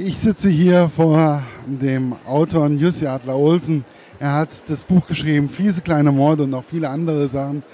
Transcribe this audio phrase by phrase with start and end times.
[0.00, 3.84] Ich sitze hier vor dem Autor Jussi Adler-Olsen.
[4.20, 7.64] Er hat das Buch geschrieben, Fiese kleine Morde und auch viele andere Sachen,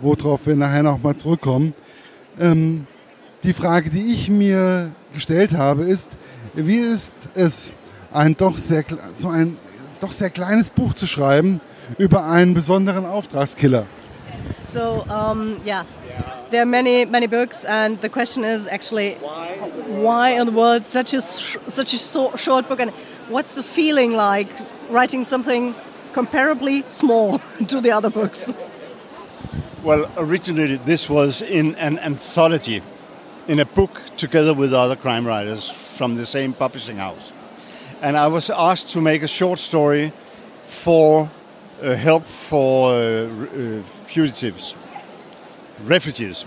[0.00, 1.74] worauf wir nachher nochmal zurückkommen.
[2.40, 2.86] Ähm,
[3.42, 6.12] die Frage, die ich mir gestellt habe, ist,
[6.54, 7.74] wie ist es,
[8.10, 8.82] ein doch sehr,
[9.12, 9.58] so ein
[10.00, 11.60] doch sehr kleines Buch zu schreiben
[11.98, 13.84] über einen besonderen Auftragskiller?
[14.66, 15.84] So, um, yeah,
[16.50, 21.14] there are many, many books, and the question is actually why in the world such
[21.14, 22.90] a such a short book, and
[23.28, 24.48] what's the feeling like
[24.90, 25.74] writing something
[26.12, 28.52] comparably small to the other books?
[29.82, 32.82] Well, originally this was in an anthology,
[33.48, 37.32] in a book together with other crime writers from the same publishing house,
[38.02, 40.12] and I was asked to make a short story
[40.64, 41.30] for
[41.82, 44.74] uh, help for uh, uh, fugitives,
[45.84, 46.46] refugees,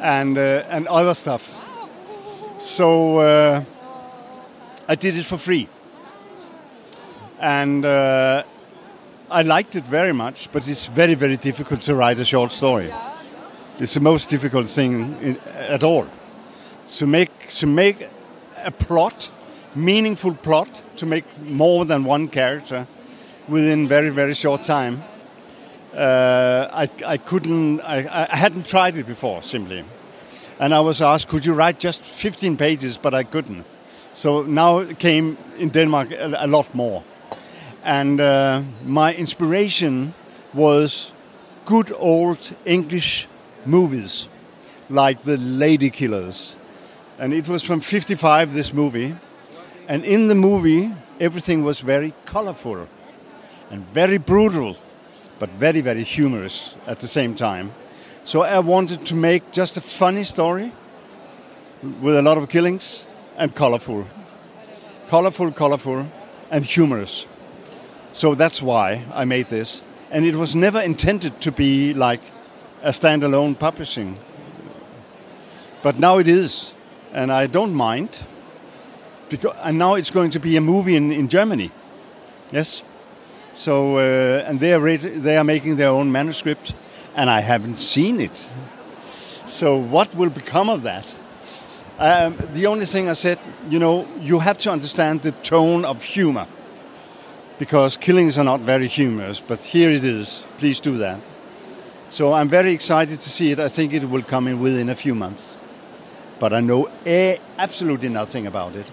[0.00, 1.58] and uh, and other stuff.
[2.58, 3.64] So uh,
[4.88, 5.68] I did it for free,
[7.40, 8.42] and uh,
[9.30, 10.48] I liked it very much.
[10.52, 12.92] But it's very very difficult to write a short story.
[13.78, 15.38] It's the most difficult thing in,
[15.68, 16.06] at all.
[16.98, 18.08] To make to make
[18.64, 19.30] a plot,
[19.74, 22.86] meaningful plot, to make more than one character
[23.48, 25.02] within very very short time.
[25.94, 29.84] Uh, I, I couldn't I, I hadn't tried it before simply,
[30.58, 32.98] and I was asked, could you write just 15 pages?
[32.98, 33.66] But I couldn't.
[34.14, 37.04] So now came in Denmark a, a lot more,
[37.84, 40.14] and uh, my inspiration
[40.54, 41.12] was
[41.64, 43.28] good old English
[43.66, 44.28] movies
[44.88, 46.56] like The Lady Killers,
[47.18, 49.14] and it was from 55 this movie,
[49.88, 52.88] and in the movie everything was very colorful
[53.70, 54.76] and very brutal,
[55.42, 57.74] but very, very humorous at the same time.
[58.22, 60.70] So I wanted to make just a funny story
[62.00, 63.04] with a lot of killings
[63.36, 64.06] and colorful.
[65.08, 66.06] Colorful, colorful,
[66.48, 67.26] and humorous.
[68.12, 69.82] So that's why I made this.
[70.12, 72.20] And it was never intended to be like
[72.82, 74.18] a standalone publishing.
[75.82, 76.72] But now it is.
[77.12, 78.10] And I don't mind.
[79.28, 81.72] Because, and now it's going to be a movie in, in Germany.
[82.52, 82.84] Yes.
[83.54, 86.74] So uh, and they are they are making their own manuscript,
[87.14, 88.48] and I haven't seen it.
[89.46, 91.14] So what will become of that?
[91.98, 96.02] Um, the only thing I said, you know, you have to understand the tone of
[96.02, 96.46] humor,
[97.58, 99.40] because killings are not very humorous.
[99.40, 100.44] But here it is.
[100.58, 101.20] Please do that.
[102.08, 103.58] So I'm very excited to see it.
[103.58, 105.56] I think it will come in within a few months,
[106.38, 106.88] but I know
[107.58, 108.90] absolutely nothing about it.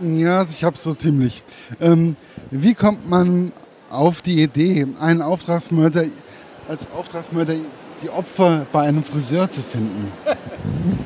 [0.00, 1.44] Ja, ich habe so ziemlich.
[1.80, 2.16] Ähm,
[2.50, 3.52] wie kommt man
[3.90, 6.06] auf die Idee, einen Auftragsmörder
[6.68, 7.54] als Auftragsmörder
[8.02, 10.12] die Opfer bei einem Friseur zu finden?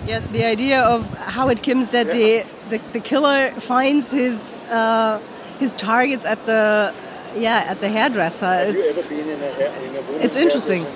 [0.07, 1.05] Yeah, the idea of
[1.37, 5.19] how it comes that the, the, the killer finds his uh,
[5.59, 6.95] his targets at the
[7.37, 8.47] yeah at the hairdresser.
[8.47, 10.87] Have it's, you ever been in a, hair, in a it's interesting.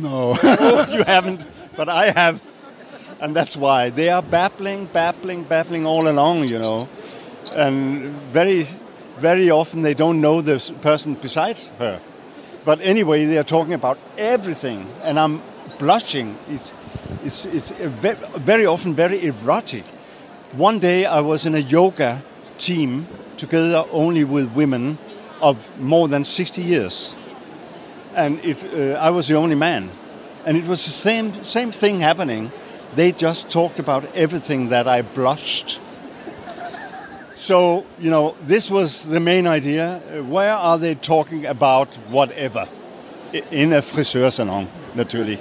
[0.00, 0.34] No,
[0.90, 1.44] you haven't,
[1.76, 2.40] but I have.
[3.24, 6.90] And that's why they are babbling, babbling, babbling all along, you know.
[7.54, 8.66] And very,
[9.16, 12.02] very often they don't know the person beside her.
[12.66, 14.86] But anyway, they are talking about everything.
[15.02, 15.42] And I'm
[15.78, 16.36] blushing.
[16.50, 16.74] It's,
[17.24, 19.86] it's, it's very often very erotic.
[20.52, 22.22] One day I was in a yoga
[22.58, 23.06] team
[23.38, 24.98] together only with women
[25.40, 27.14] of more than 60 years.
[28.14, 29.90] And uh, I was the only man.
[30.44, 32.52] And it was the same, same thing happening
[32.96, 35.80] they just talked about everything that I blushed.
[37.34, 40.00] So, you know, this was the main idea.
[40.28, 42.68] Where are they talking about whatever?
[43.50, 45.40] In a friseursalon, natürlich.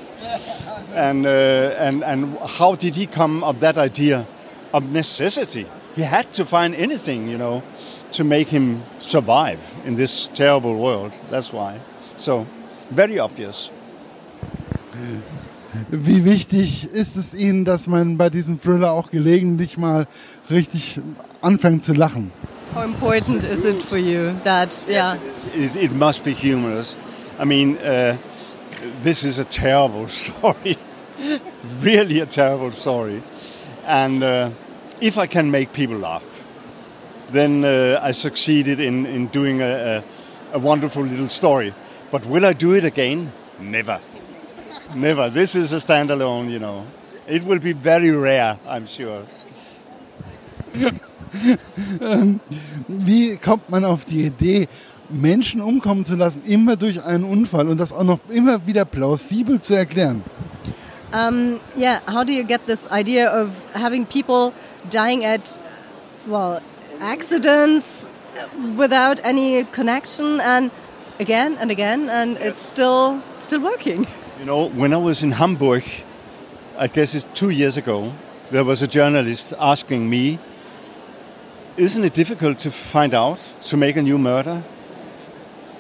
[0.96, 1.30] And, uh,
[1.78, 4.28] and, and how did he come of that idea?
[4.74, 5.68] Of necessity.
[5.96, 7.62] He had to find anything, you know,
[8.14, 11.12] to make him survive in this terrible world.
[11.30, 11.80] That's why.
[12.18, 12.48] So,
[12.90, 13.70] very obvious.
[15.90, 20.08] Wie wichtig ist es Ihnen, dass man bei diesem Thriller auch gelegentlich mal
[20.50, 21.00] richtig
[21.42, 22.32] anfängt zu lachen?
[22.76, 25.18] How important is it for you that yeah?
[25.56, 26.96] It, it must be humorous.
[27.40, 28.16] I mean, uh,
[29.04, 30.78] this is a terrible story,
[31.82, 33.22] really a terrible story,
[33.86, 34.50] and uh,
[35.02, 36.44] if I can make people laugh,
[37.32, 40.02] then uh, I succeeded in in doing a,
[40.52, 41.74] a, a wonderful little story.
[42.12, 43.32] But will I do it again?
[43.60, 44.00] Never.
[44.96, 45.30] Never.
[45.30, 46.86] This is a standalone, you know.
[47.28, 49.24] It will be very rare, I'm sure.
[52.00, 52.40] Ähm,
[52.88, 54.68] wie kommt man auf die Idee,
[55.10, 59.60] Menschen umkommen zu lassen, immer durch einen Unfall und das auch noch immer wieder plausibel
[59.60, 60.24] zu erklären?
[61.14, 64.54] um, yeah, how do you get this idea of having people
[64.90, 65.60] dying at,
[66.26, 66.62] well,
[67.00, 68.10] accidents
[68.76, 70.72] without any connection and
[71.20, 74.08] again and again, and it's still still working.
[74.44, 75.86] You know, when I was in Hamburg,
[76.78, 78.14] I guess it's two years ago,
[78.52, 80.38] there was a journalist asking me,
[81.78, 84.62] "Isn't it difficult to find out to make a new murder?"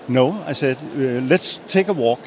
[0.07, 2.21] No, I said, uh, "Let's take a walk,"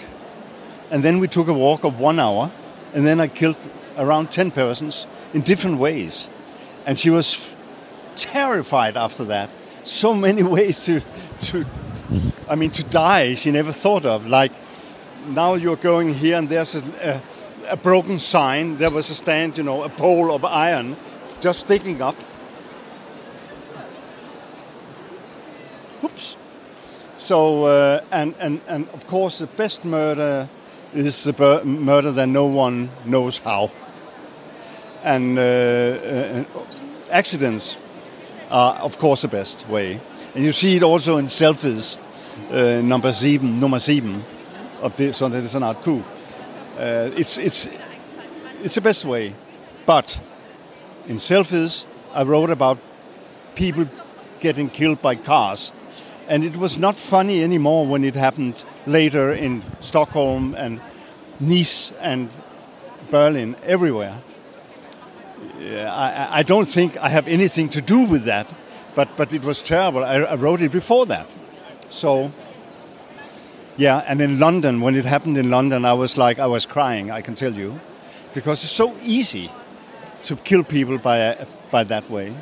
[0.91, 2.50] and then we took a walk of one hour,
[2.93, 3.56] and then I killed
[3.97, 6.29] around ten persons in different ways,
[6.85, 7.38] and she was
[8.15, 9.49] terrified after that.
[9.85, 11.00] So many ways to
[11.49, 11.65] to
[12.47, 14.27] I mean, to die, she never thought of.
[14.27, 14.53] Like,
[15.34, 17.23] now you're going here and there's a,
[17.69, 18.76] a, a, broken sign.
[18.76, 20.96] There was a stand, you know, a pole of iron
[21.40, 22.17] just sticking up.
[26.05, 26.37] Oops.
[27.17, 30.49] So, uh, and, and, and of course, the best murder
[30.94, 33.70] is a murder that no one knows how.
[35.02, 36.44] And uh, uh,
[37.11, 37.76] accidents
[38.50, 40.00] are, of course, the best way.
[40.34, 41.99] And you see it also in selfies,
[42.50, 44.25] uh, number seven, number seven,
[44.82, 46.02] of the, så det er sådan et coup.
[46.78, 47.69] Uh, it's, it's,
[48.62, 49.32] it's the best way.
[49.87, 50.20] But
[51.08, 52.78] in selfies, I wrote about
[53.55, 53.87] people
[54.40, 55.73] getting killed by cars.
[56.28, 60.81] And it was not funny anymore when it happened later in Stockholm and
[61.40, 62.28] Nice and
[63.11, 64.14] Berlin, everywhere.
[65.61, 68.46] I, I don't think I have anything to do with that
[68.96, 70.02] but but it was terrible.
[70.02, 71.28] I, I wrote it before that,
[71.90, 72.32] so
[73.76, 74.05] yeah.
[74.06, 77.11] And in London, when it happened in London, I was like I was crying.
[77.11, 77.78] I can tell you,
[78.34, 79.50] because it's so easy
[80.23, 82.37] to kill people by by that way.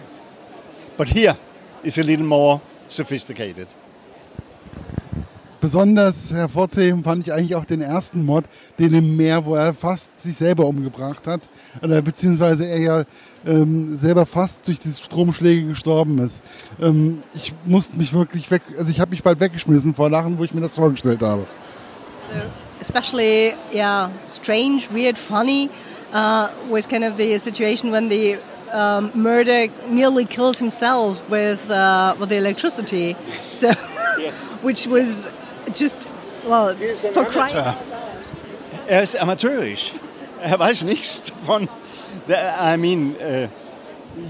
[0.96, 1.36] But here,
[1.82, 3.68] it's a little more sophisticated.
[5.64, 8.44] Besonders hervorzuheben fand ich eigentlich auch den ersten Mod,
[8.78, 11.40] den im Meer, wo er fast sich selber umgebracht hat,
[11.82, 13.04] oder beziehungsweise er ja
[13.46, 16.42] ähm, selber fast durch die Stromschläge gestorben ist.
[16.82, 20.44] Ähm, ich musste mich wirklich weg, also ich habe mich bald weggeschmissen vor Lachen, wo
[20.44, 21.46] ich mir das vorgestellt habe.
[22.28, 22.34] So,
[22.78, 25.70] especially, yeah, strange, weird, funny
[26.12, 28.36] uh, was kind of the situation when the
[28.70, 33.16] um, murder nearly killed himself with uh, with the electricity.
[33.40, 33.68] So,
[34.18, 34.30] yeah.
[34.60, 35.26] which was
[35.72, 36.08] just,
[36.46, 36.74] well,
[37.12, 37.56] for crying.
[38.88, 39.92] Er ist amateurisch.
[40.42, 41.68] Er weiß nichts davon.
[42.28, 43.48] I mean, uh,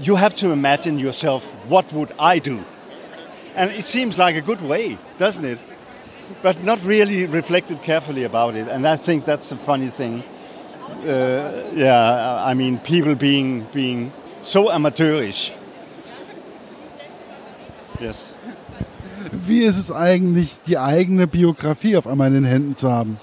[0.01, 2.63] you have to imagine yourself, what would I do?
[3.55, 5.63] And it seems like a good way, doesn't it?
[6.41, 8.67] But not really reflected carefully about it.
[8.67, 10.23] And I think that's a funny thing.
[11.07, 14.11] Uh, yeah, I mean, people being, being
[14.41, 15.53] so amateurish.
[17.99, 18.33] Yes.
[19.31, 23.17] Wie ist es eigentlich, die eigene Biografie auf einmal in den Händen zu haben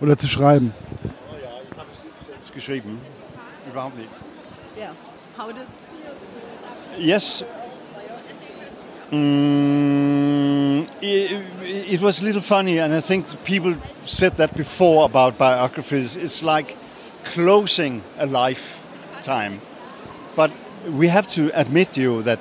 [0.00, 0.74] oder zu schreiben?
[1.04, 1.08] Oh
[1.42, 3.00] ja, ich habe es selbst geschrieben.
[3.70, 4.10] Überhaupt nicht.
[4.76, 4.90] Yeah.
[5.38, 6.12] How does it feel
[6.98, 7.02] to...
[7.02, 7.44] Yes.
[9.10, 15.38] Mm, it, it, was a little funny, and I think people said that before about
[15.38, 16.16] biographies.
[16.16, 16.76] It's like
[17.24, 19.60] closing a lifetime.
[20.34, 20.50] But
[20.90, 22.40] we have to admit you that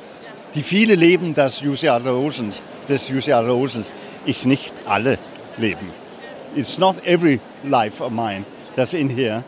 [0.56, 3.92] die viele Leben des Jussi Adler Olsens des Jussi Olsens,
[4.26, 5.18] ich nicht alle
[5.58, 5.92] leben.
[6.56, 8.46] It's not every life of mine
[8.76, 9.44] that's in here.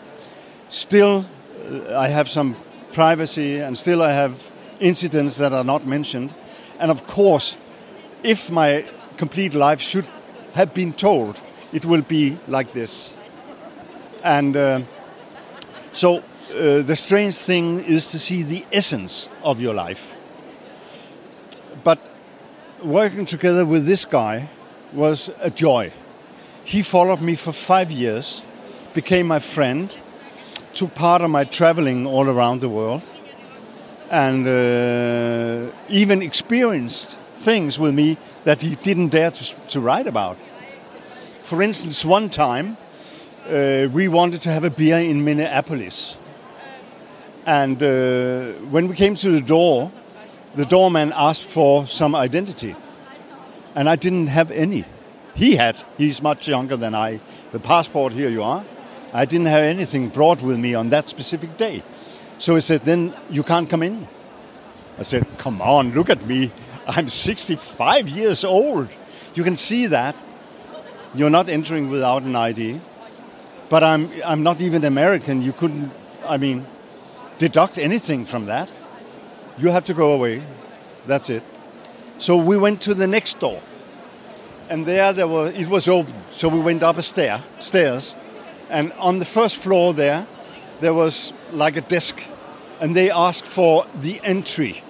[0.69, 1.25] Still,
[1.69, 2.55] uh, I have some
[2.91, 4.33] privacy and still I have
[4.79, 6.33] incidents that are not mentioned.
[6.79, 7.57] And of course,
[8.23, 8.85] if my
[9.17, 10.05] complete life should
[10.53, 11.39] have been told,
[11.71, 13.15] it will be like this.
[14.23, 14.81] And uh,
[15.91, 20.16] so uh, the strange thing is to see the essence of your life.
[22.83, 24.49] Working together with this guy
[24.93, 25.91] was a joy.
[26.63, 28.43] He followed me for five years,
[28.93, 29.95] became my friend,
[30.73, 33.11] took part of my traveling all around the world,
[34.11, 40.37] and uh, even experienced things with me that he didn't dare to, to write about.
[41.41, 42.77] For instance, one time
[43.47, 46.15] uh, we wanted to have a beer in Minneapolis.
[47.43, 49.91] And uh, when we came to the door,
[50.57, 52.75] the doorman asked for some identity,
[53.75, 54.85] and I didn't have any.
[55.35, 55.77] He had.
[55.99, 57.21] He's much younger than I.
[57.51, 58.65] The passport, here you are.
[59.13, 61.83] I didn't have anything brought with me on that specific day.
[62.39, 64.07] So he said, Then you can't come in.
[64.97, 66.51] I said, Come on, look at me.
[66.87, 68.89] I'm 65 years old.
[69.35, 70.15] You can see that.
[71.13, 72.81] You're not entering without an ID.
[73.69, 75.43] But I'm, I'm not even American.
[75.43, 75.91] You couldn't,
[76.25, 76.65] I mean,
[77.37, 78.71] deduct anything from that
[79.57, 80.43] you have to go away.
[81.05, 81.43] That's it.
[82.17, 83.61] So we went to the next door,
[84.69, 86.13] and there there was it was open.
[86.31, 88.17] So we went up a stair, stairs,
[88.69, 90.25] and on the first floor there
[90.79, 92.21] there was like a desk,
[92.79, 94.83] and they asked for the entry.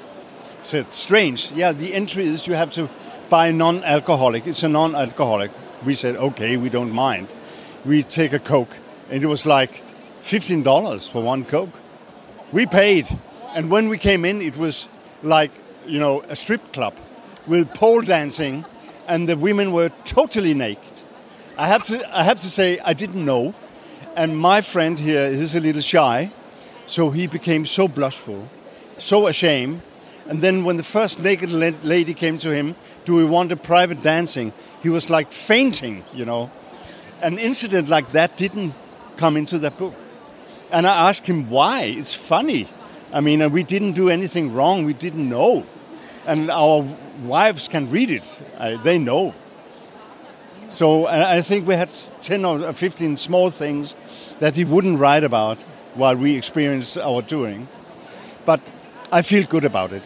[0.64, 1.52] Said strange.
[1.52, 2.90] Yeah, the entry is you have to
[3.30, 4.48] buy non-alcoholic.
[4.48, 5.52] It's a non-alcoholic.
[5.86, 7.28] We said okay, we don't mind.
[7.86, 8.76] We take a coke,
[9.10, 9.84] and it was like
[10.22, 11.74] fifteen dollars for one coke.
[12.52, 13.08] We paid,
[13.58, 14.88] and when we came in, it was
[15.24, 15.50] like
[15.88, 16.94] you know a strip club
[17.48, 18.64] with pole dancing,
[19.08, 21.02] and the women were totally naked.
[21.58, 23.56] I have to I have to say I didn't know,
[24.16, 26.32] and my friend here is a little shy,
[26.86, 28.48] so he became so blushful,
[29.00, 29.82] so ashamed.
[30.30, 34.04] And then when the first naked lady came to him, do we want a private
[34.04, 34.54] dancing?
[34.84, 36.52] He was like fainting, you know.
[37.22, 38.76] An incident like that didn't
[39.16, 39.96] come into that book.
[40.70, 41.84] And I asked him why.
[41.84, 42.68] It's funny.
[43.14, 44.86] I mean, we didn't do anything wrong.
[44.86, 45.64] We didn't know.
[46.26, 46.86] And our
[47.24, 48.42] wives can read it.
[48.84, 49.34] They know.
[50.70, 51.90] So I I think we had
[52.22, 53.96] 10 or 15 small things
[54.40, 57.68] that he wouldn't write about while we experienced our touring.
[58.46, 58.60] But
[59.12, 60.04] I feel good about it.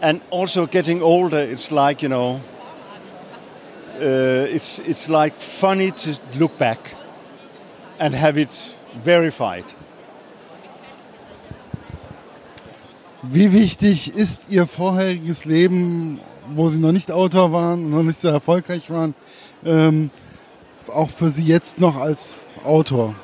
[0.00, 2.40] And also getting older, it's like, you know,
[4.00, 6.94] uh, it's, it's like funny to look back
[7.98, 9.64] and have it verified.
[13.30, 16.18] Wie wichtig ist Ihr vorheriges Leben,
[16.54, 19.14] wo Sie noch nicht Autor waren und noch nicht so erfolgreich waren,
[19.66, 20.10] ähm,
[20.88, 23.14] auch für Sie jetzt noch als Autor?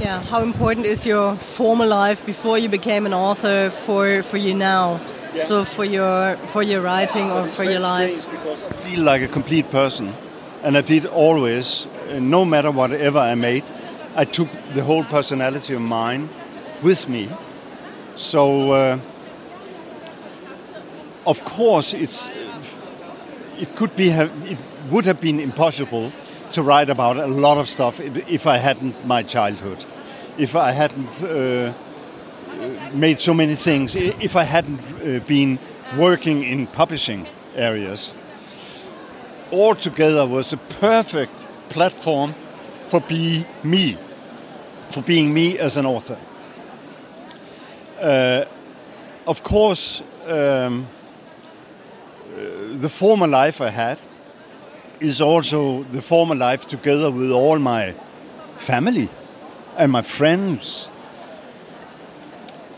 [0.00, 4.54] Yeah, how important is your former life before you became an author for, for you
[4.54, 5.00] now?
[5.40, 8.28] So for your for your writing or for your life?
[8.30, 10.12] because I feel like a complete person,
[10.62, 13.64] and I did always, uh, no matter whatever I made,
[14.14, 16.28] I took the whole personality of mine
[16.82, 17.28] with me.
[18.16, 18.98] So, uh,
[21.26, 22.30] of course, it's
[23.58, 24.58] it could be it
[24.90, 26.12] would have been impossible
[26.52, 29.84] to write about a lot of stuff if I hadn't my childhood,
[30.38, 31.22] if I hadn't.
[31.22, 31.72] Uh,
[32.92, 35.58] made so many things if I hadn't uh, been
[35.96, 38.12] working in publishing areas.
[39.52, 41.34] Altogether was a perfect
[41.68, 42.34] platform
[42.86, 43.98] for being me,
[44.90, 46.18] for being me as an author.
[48.06, 48.44] Uh,
[49.26, 50.86] of course, um,
[52.36, 53.98] uh, the former life I had
[55.00, 57.96] is also the former life together with all my
[58.54, 59.08] family
[59.76, 60.88] and my friends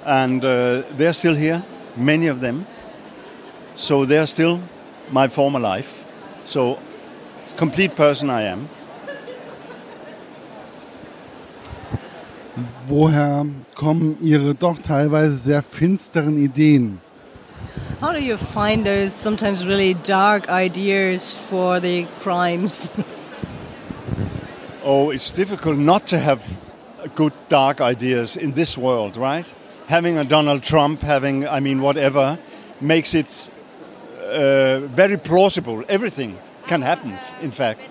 [0.06, 1.62] and uh, they're still here,
[1.94, 2.66] many of them.
[3.74, 4.62] So they're still
[5.10, 6.06] my former life.
[6.46, 6.78] So,
[7.58, 8.70] complete person I am.
[12.88, 17.00] Woher kommen Ihre doch teilweise sehr finsteren Ideen?
[18.00, 22.90] How do you find those sometimes really dark ideas for the crimes?
[24.84, 26.40] Oh, it's difficult not to have
[27.14, 29.44] good dark ideas in this world, right?
[29.86, 32.38] Having a Donald Trump, having, I mean, whatever,
[32.80, 33.50] makes it
[34.22, 35.84] uh, very plausible.
[35.90, 37.86] Everything can happen, in fact.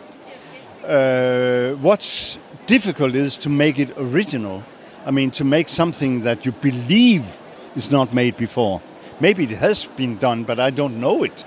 [0.83, 4.63] Uh, what's difficult is to make it original.
[5.07, 7.23] I mean, to make something that you believe
[7.75, 8.81] is not made before.
[9.21, 11.45] Maybe it has been done, but I don't know it.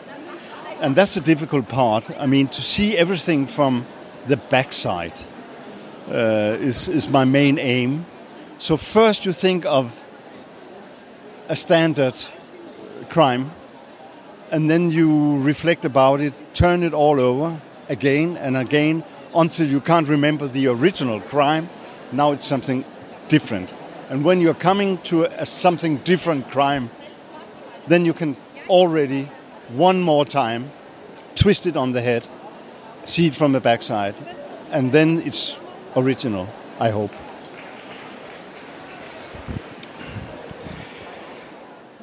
[0.80, 2.10] And that's the difficult part.
[2.18, 3.84] I mean, to see everything from
[4.26, 5.12] the backside
[6.08, 8.06] uh, is, is my main aim.
[8.56, 10.02] So, first, you think of
[11.50, 12.14] a standard
[13.10, 13.50] crime,
[14.50, 19.82] and then you reflect about it, turn it all over again and again until you
[19.82, 21.68] can't remember the original crime.
[22.10, 22.84] Now it's something
[23.30, 23.72] different.
[24.10, 26.90] And when you're coming to a, something different crime,
[27.88, 28.36] then you can
[28.68, 29.28] already
[29.72, 30.70] one more time
[31.34, 32.28] twist it on the head,
[33.04, 34.14] see it from the backside,
[34.72, 35.56] and then it's
[35.96, 36.46] original,
[36.78, 37.12] I hope.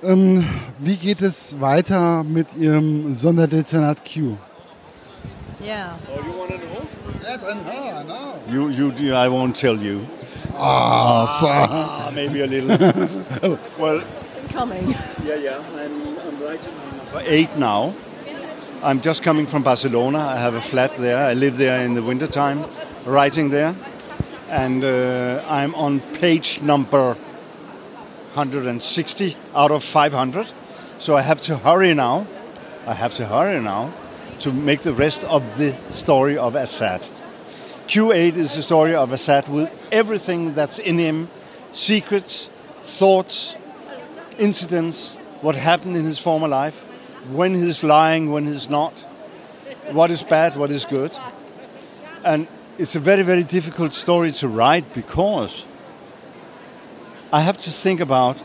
[0.04, 0.46] Ähm,
[0.80, 4.38] wie geht es weiter mit Ihrem Sonderdezernat Q?
[5.68, 5.98] Yeah.
[6.10, 6.88] Oh, you want to know?
[7.22, 8.42] Yes, I know, I know.
[8.48, 10.08] You, you, you, I won't tell you.
[10.56, 11.48] Ah, so.
[11.50, 13.60] Ah, maybe a little.
[13.78, 14.02] well,
[14.50, 14.90] Coming.
[15.24, 15.64] yeah, yeah.
[15.76, 16.74] I'm, I'm writing
[17.14, 17.94] on eight now.
[18.82, 20.20] I'm just coming from Barcelona.
[20.20, 21.26] I have a flat there.
[21.26, 22.64] I live there in the wintertime,
[23.06, 23.76] writing there.
[24.50, 27.16] And uh, I'm on page number
[28.36, 30.48] 160 out of 500.
[30.98, 32.26] So I have to hurry now.
[32.86, 33.92] I have to hurry now
[34.40, 37.02] to make the rest of the story of Assad.
[37.88, 41.30] Q8 is the story of Assad with everything that's in him
[41.72, 42.50] secrets,
[42.82, 43.56] thoughts,
[44.38, 46.80] incidents, what happened in his former life,
[47.32, 48.94] when he's lying, when he's not,
[49.92, 51.12] what is bad, what is good.
[52.24, 55.66] And it's a very, very difficult story to write because
[57.32, 58.38] I have to think about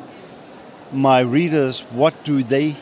[0.93, 1.81] my readers.
[1.91, 2.77] What do they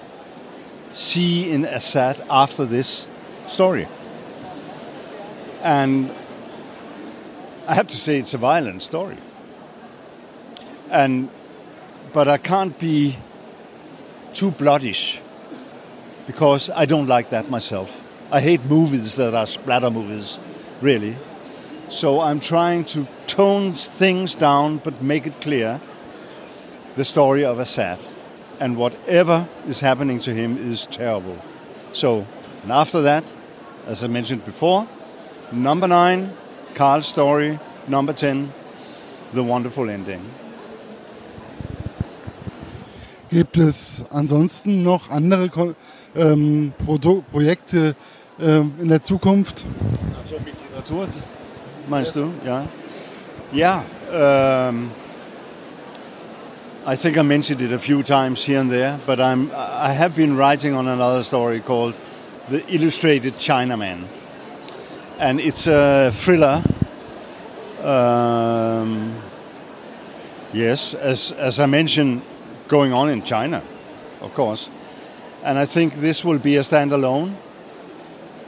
[0.93, 3.07] see in Assad after this
[3.47, 3.89] story?
[5.63, 6.11] And
[7.67, 9.17] I have to say it's a violent story.
[10.91, 11.31] And
[12.13, 13.17] but I can't be
[14.33, 15.21] too bloodish
[16.27, 18.03] because I don't like that myself.
[18.33, 20.39] I hate movies that are splatter movies,
[20.81, 21.17] really.
[21.89, 25.81] So I'm trying to tone things down but make it clear
[26.97, 27.99] the story of Assad.
[28.61, 31.37] And whatever is happening to him is terrible.
[31.93, 32.27] So,
[32.63, 33.25] and after that,
[33.87, 34.87] as I mentioned before,
[35.51, 36.31] number nine,
[36.75, 37.59] Carl's story.
[37.89, 38.53] Number 10,
[39.33, 40.21] The Wonderful Ending.
[43.31, 45.75] Gibt es ansonsten noch andere
[46.15, 46.73] ähm,
[47.33, 47.97] Projekte
[48.41, 49.65] ähm, in der Zukunft?
[50.19, 51.09] Also mit Literatur,
[51.89, 52.33] meinst du?
[52.45, 52.67] Ja.
[53.53, 53.85] Ja,
[54.69, 54.91] um,
[56.87, 60.17] I think I mentioned it a few times here and there, but I'm, I have
[60.17, 62.01] been writing on another story called
[62.49, 64.07] The Illustrated Chinaman.
[65.19, 66.63] And it's a thriller.
[67.83, 69.15] Um,
[70.55, 72.23] yes, as, as I mentioned,
[72.67, 73.63] going on in China,
[74.23, 74.71] of course.
[75.43, 77.35] And I think this will be a standalone.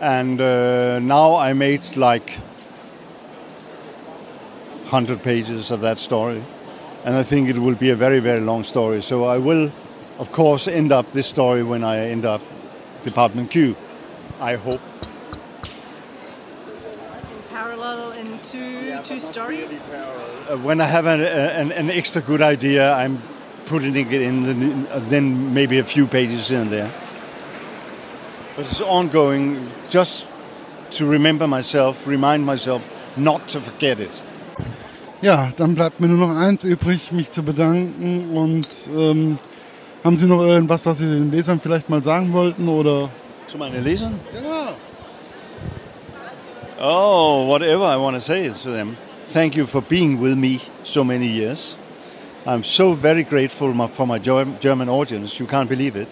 [0.01, 2.31] And uh, now I made like
[4.89, 6.43] 100 pages of that story.
[7.05, 9.03] And I think it will be a very, very long story.
[9.03, 9.73] So I will,
[10.19, 12.41] of course, end up this story when I end up
[13.03, 13.75] Department Q.
[14.41, 14.81] I hope.
[16.65, 19.89] So in parallel in two, two stories?
[19.89, 23.21] Uh, when I have an, an, an extra good idea, I'm
[23.67, 26.93] putting it in, the, then maybe a few pages in there.
[28.55, 30.29] But it's ongoing, just
[30.93, 34.23] to remember myself, remind myself not to forget it.
[35.23, 38.37] Ja, dann bleibt mir nur noch eins übrig, mich zu bedanken.
[38.37, 39.39] Und ähm,
[40.03, 42.69] haben Sie noch irgendwas, was Sie den Lesern vielleicht mal sagen wollten?
[42.69, 43.09] Oder?
[43.47, 44.19] Zu meinen Lesern?
[44.35, 44.75] Ja.
[46.81, 48.97] Oh, whatever I want to say is to them.
[49.25, 51.77] Thank you for being with me so many years.
[52.45, 55.39] I'm so very grateful for my German audience.
[55.39, 56.09] You can't believe it.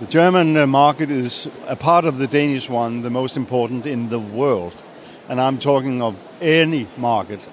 [0.00, 4.10] The German uh, market is a part of the Danish one, the most important in
[4.10, 4.74] the world.
[5.30, 7.48] And I'm talking of any market.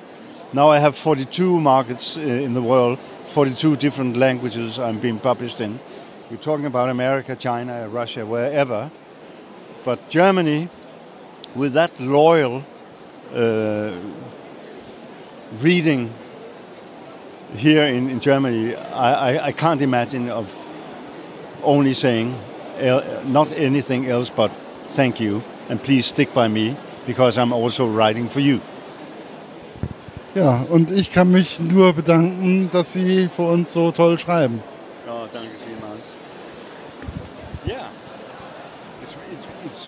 [0.51, 5.61] Now I have 42 markets uh, in the world, 42 different languages I'm being published
[5.61, 5.79] in.
[6.31, 8.89] We're talking about America, China, Russia, wherever.
[9.83, 10.69] But Germany,
[11.53, 12.65] with that loyal
[13.33, 13.93] uh,
[15.61, 16.11] reading
[17.53, 20.53] here in, in Germany, I, I, I, can't imagine of
[21.63, 22.35] only saying
[23.25, 24.51] not anything else but
[24.87, 28.61] thank you and please stick by me because I'm also writing for you.
[30.35, 34.61] Ja, und ich kann mich nur bedanken, dass Sie für uns so toll schreiben.
[35.07, 35.68] Ja, danke vielmals.